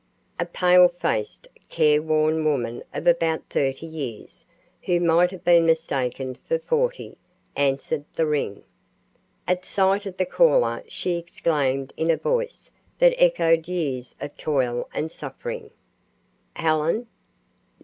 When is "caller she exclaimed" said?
10.25-11.93